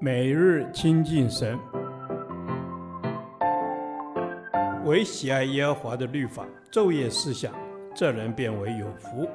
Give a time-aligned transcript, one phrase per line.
[0.00, 1.58] 每日亲近神，
[4.84, 7.52] 唯喜爱耶和华的律法，昼夜思想，
[7.94, 9.28] 这人便为有福。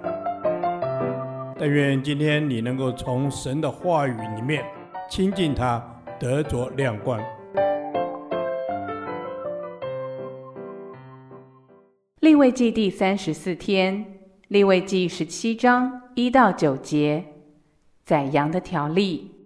[1.57, 4.63] 但愿今天你能够从神的话语里面
[5.09, 5.83] 亲近他，
[6.19, 7.19] 得着亮光。
[12.19, 14.05] 立位记第三十四天，
[14.49, 17.25] 立位记十七章一到九节，
[18.05, 19.38] 宰羊的条例。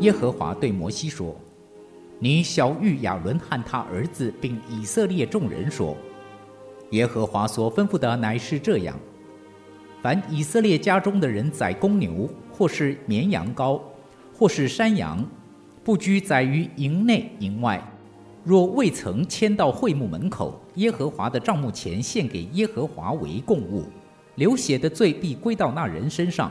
[0.00, 1.36] 耶和华对摩西说
[2.18, 5.94] ：“你晓諭亚伦和他儿子，并以色列众人说：
[6.92, 8.98] 耶和华所吩咐的乃是这样：
[10.00, 13.78] 凡以色列家中的人宰公牛，或是绵羊羔，
[14.34, 15.22] 或是山羊，
[15.84, 17.78] 不拘宰于营内营外，
[18.42, 23.84] 若未曾迁到会幕门口耶和华的帐幕前献给耶和华为供物，
[24.36, 26.50] 流血的罪必归到那人身上。”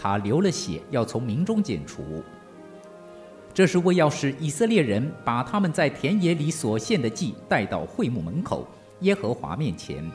[0.00, 2.22] 他流了血，要从民中剪除。
[3.52, 8.66] 这是为要使以色列人把他们在田野里所献的祭带到会幕门口
[9.00, 10.08] 耶和华面前，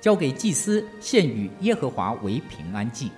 [0.00, 3.10] 交给祭司献与耶和华为平安祭。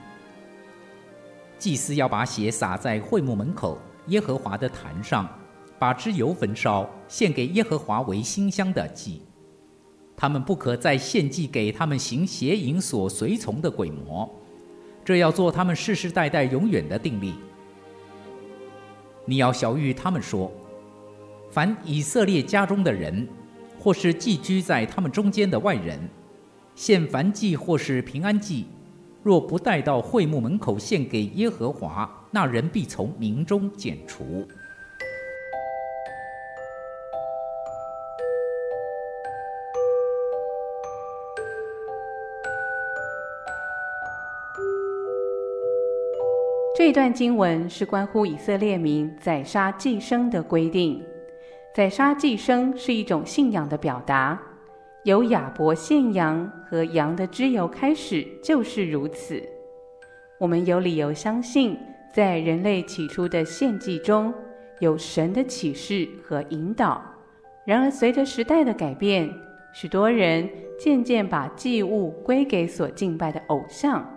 [1.58, 3.76] 祭司要把血洒在会幕门口
[4.06, 5.28] 耶和华的坛上，
[5.78, 9.20] 把脂油焚烧，献给耶和华为馨香的祭。
[10.16, 14.30] 他们不可再献祭给他们行邪淫所随从的鬼魔。
[15.04, 17.34] 这要做他们世世代代永远的定力。
[19.24, 20.50] 你要小谕他们说：
[21.50, 23.28] 凡以色列家中的人，
[23.78, 25.98] 或是寄居在他们中间的外人，
[26.74, 28.66] 献凡祭或是平安祭，
[29.22, 34.46] 若不带到会幕门口献给耶和华，那人必从民中剪除。
[46.82, 51.04] 这段经文是关乎以色列民宰杀祭牲的规定。
[51.74, 54.40] 宰杀祭牲是一种信仰的表达，
[55.04, 59.42] 由亚伯献羊和羊的脂油开始就是如此。
[60.38, 61.78] 我们有理由相信，
[62.14, 64.32] 在人类起初的献祭中
[64.78, 67.04] 有神的启示和引导。
[67.66, 69.30] 然而，随着时代的改变，
[69.74, 70.48] 许多人
[70.78, 74.09] 渐渐把祭物归给所敬拜的偶像。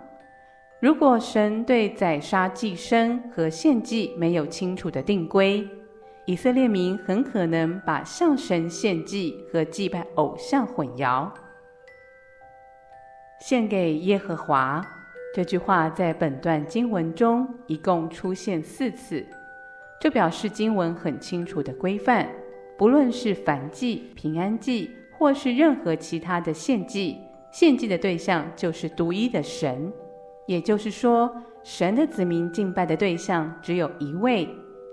[0.84, 5.66] 如果神对宰杀祭牲和献祭没有清楚的定规，
[6.26, 11.26] 以色列民很可能把向神献祭和祭拜偶像混淆。
[13.40, 14.86] 献给耶和华
[15.34, 19.26] 这句话在本段经文中一共出现四次，
[19.98, 22.28] 这表示经文很清楚的规范，
[22.76, 27.16] 不论是燔祭、平安祭，或是任何其他的献祭，
[27.50, 29.90] 献祭的对象就是独一的神。
[30.46, 34.48] 也就是说，神的子民敬拜的对象只有一位，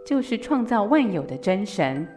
[0.05, 2.07] 就是创造万有的真神。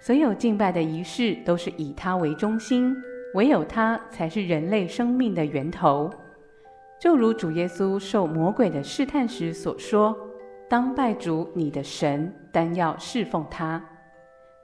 [0.00, 2.96] 所有敬拜的仪式都是以他为中心，
[3.34, 6.08] 唯有他才是人类生命的源头。
[7.00, 10.16] 就如主耶稣受魔鬼的试探时所说
[10.70, 13.84] ：“当拜主你的神，单要侍奉他。”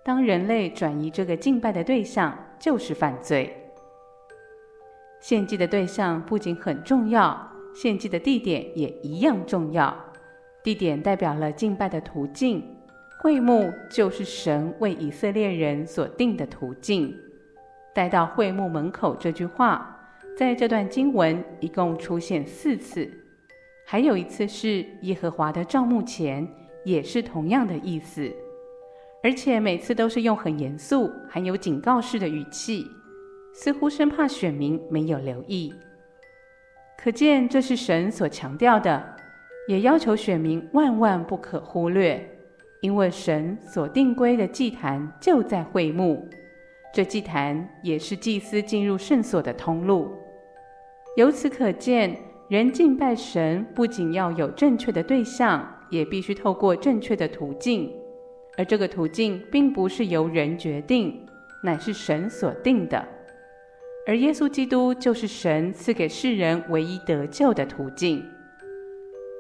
[0.05, 3.57] 当人类转移这个敬拜的对象，就是犯罪。
[5.21, 7.54] 献祭的对象不仅很重要。
[7.75, 9.95] 献祭的地点也一样重要，
[10.63, 12.63] 地点代表了敬拜的途径，
[13.21, 17.15] 会幕就是神为以色列人所定的途径。
[17.93, 20.01] 带到会幕门口这句话，
[20.37, 23.09] 在这段经文一共出现四次，
[23.87, 26.49] 还有一次是耶和华的帐幕前，
[26.85, 28.33] 也是同样的意思，
[29.23, 32.87] 而且每次都是用很严肃、含有警告式的语气，
[33.53, 35.73] 似乎生怕选民没有留意。
[36.97, 39.17] 可见这是神所强调的，
[39.69, 42.27] 也要求选民万万不可忽略，
[42.81, 46.27] 因为神所定规的祭坛就在会幕，
[46.95, 50.11] 这祭坛也是祭司进入圣所的通路。
[51.17, 52.17] 由此可见，
[52.49, 57.93] 人敬拜神不仅要有正确的对象，也必须透过正确的途径，
[58.57, 61.25] 而这个途径并不是由人决定，
[61.63, 63.07] 乃是神所定的。
[64.07, 68.23] 而耶稣基督就是神赐给世人唯一得救的途径，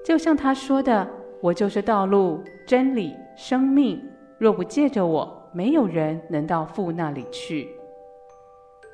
[0.04, 1.06] 就像他说的
[1.42, 4.02] ：“我就是道路、真理、生命，
[4.38, 7.68] 若不借着我，没有人能到父那里去。”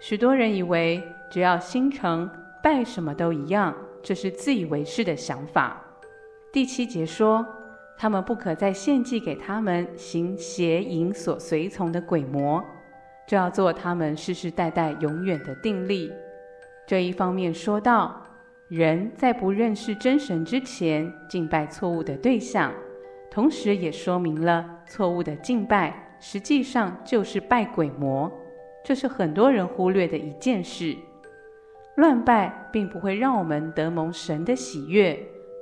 [0.01, 1.01] 许多人以为
[1.31, 2.29] 只要心诚
[2.63, 5.81] 拜什么都一样，这是自以为是的想法。
[6.53, 7.47] 第七节说
[7.97, 12.61] ：“他们不可再献祭给他们行邪淫所随从的鬼魔，
[13.31, 16.13] 就要做他们世世代代永远的定力。
[16.85, 18.21] 这一方面说到，
[18.67, 22.73] 人在不认识真神之前敬拜错误的对象，
[23.31, 28.29] 同时也说明了错误的敬拜实际上就是拜鬼魔，
[28.85, 30.97] 这是很多人忽略的一件事。
[31.99, 35.17] 乱拜并不会让我们得蒙神的喜悦。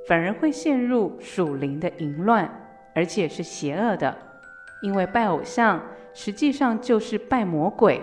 [0.06, 2.50] 反而会陷入属灵的淫乱，
[2.94, 4.16] 而且是邪恶的，
[4.80, 5.78] 因为拜偶像
[6.20, 8.02] 实际上就是拜魔鬼。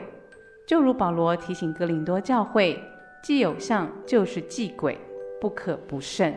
[0.65, 2.81] 就如保罗提醒哥林多教会，
[3.21, 4.97] 祭偶像就是祭鬼，
[5.41, 6.33] 不可不慎。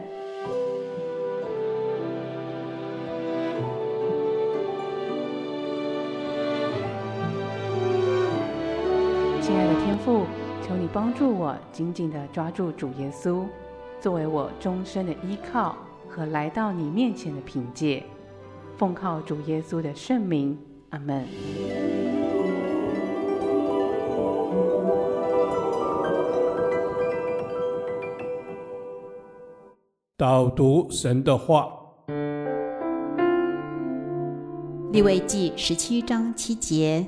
[9.40, 10.26] 亲爱的天父，
[10.60, 13.44] 求你帮助我紧紧地抓住主耶稣。
[14.00, 15.76] 作为我终身的依靠
[16.08, 18.02] 和来到你面前的凭借，
[18.76, 20.58] 奉靠主耶稣的圣名，
[20.90, 21.25] 阿门。
[30.17, 31.69] 导读神的话，
[34.93, 37.06] 利未记十七章七节，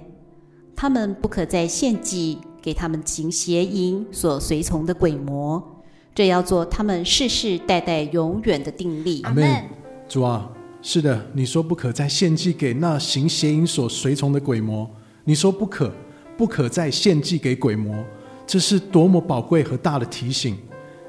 [0.77, 5.83] 他们不可再献祭给他们行邪淫所随从的鬼魔。
[6.15, 9.23] 这要做他们世世代代永远的定力。
[9.23, 9.65] 阿门。
[10.09, 14.91] 主啊，是的，你说不可再献祭给那行邪淫所随从的鬼魔。
[15.25, 15.93] 你说不可，
[16.39, 18.03] 不可再献祭给鬼魔，
[18.47, 20.57] 这是多么宝贵和大的提醒，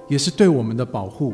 [0.09, 1.33] 也是对我们的保护。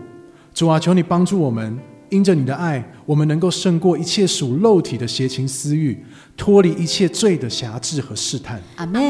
[0.54, 1.78] 主啊，求你帮助我们，
[2.10, 6.06] 因着你的爱，我们能够胜过一切属肉体的邪情私欲，
[6.38, 8.62] 脱离一切罪的辖制和试探。
[8.76, 9.02] 阿门。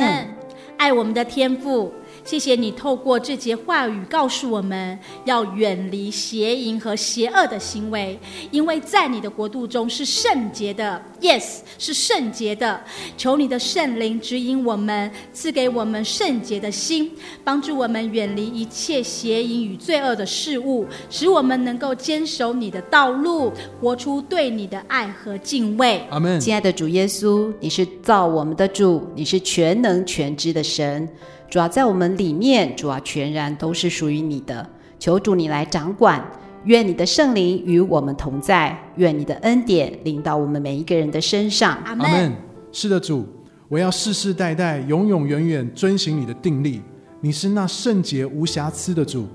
[0.77, 1.91] 爱我们的天父。
[2.27, 8.19] 谢谢你透过这节话语告诉我们要远离邪淫和邪恶的行为，
[8.51, 11.01] 因为在你的国度中是圣洁的。
[11.21, 12.81] Yes，是圣洁的。
[13.15, 17.09] 求你的圣灵指引我们，赐给我们圣洁的心，
[17.45, 26.03] 帮助我们远离一切邪淫与罪恶的事物，使我们能够坚守你的道路，活出对你的爱和敬畏。
[26.09, 26.37] 阿门。
[26.41, 31.07] 亲爱的主耶稣，你是造我们的主，你是全能全知的神。
[31.49, 34.67] 主要，在我们里面，主要，全然都是属于你的。
[34.99, 36.23] 求主你来掌管，
[36.65, 41.77] 愿你的圣灵与我们同在，愿你的恩典临到我们每一个人的身上。
[41.85, 42.05] 阿门。
[42.05, 42.33] 阿门。
[42.71, 43.25] 是的，主，
[43.69, 46.81] 我要世世代代、永永远远遵行你的定力。
[47.21, 49.27] 你是那圣洁无瑕疵的主，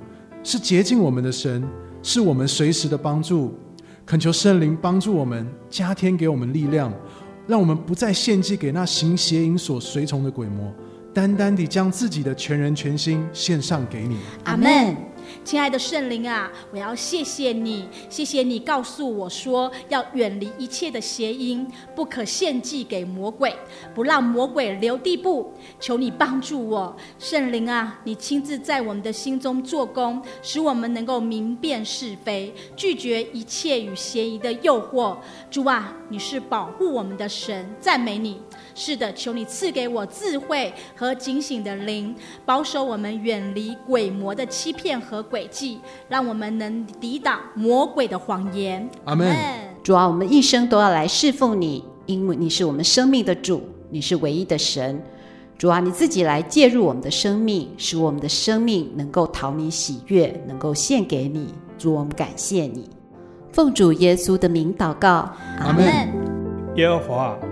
[0.42, 1.66] 是洁净我们的神，
[2.02, 3.54] 是我们随时的帮助。
[4.04, 6.92] 恳求圣灵帮助我们，加添给我们力量，
[7.46, 10.70] 让我们不再献祭给那行邪淫所随从的鬼魔。
[11.14, 14.96] 单单地将自己的全人全心献上给你，阿门。
[15.44, 23.54] 亲爱的圣灵啊，我要谢谢你，谢谢你告诉我说要远离一切的邪淫，不可献祭给魔鬼，
[23.94, 25.52] 不让魔鬼留地步。
[25.78, 35.16] 求你帮助我，圣灵啊，你亲自在我们的心中做工，使我们能够明辨是非，拒绝一切与邪淫的诱惑。
[35.50, 38.40] 主啊，你是保护我们的神，赞美你。
[38.74, 42.14] 是的，求你赐给我智慧和警醒的灵，
[42.44, 48.88] 保守我们远离鬼魔的欺骗和诡计，让我们能抵挡魔鬼的谎言。
[49.04, 49.36] 阿门。
[49.82, 55.02] 主啊，我们一生都要来侍奉你，因为你是我们生命的主，你是唯一的神。
[55.58, 61.52] 主啊，你自己来介入我们的生命，使我们的生命能够讨你喜悦，能够献给你。
[61.78, 62.88] 主，我们感谢你，
[63.52, 65.30] 奉主耶稣的名祷告。
[65.58, 65.86] 阿门。
[66.76, 67.51] 耶和华。